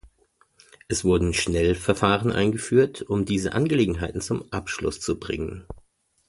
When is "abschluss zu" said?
4.51-5.19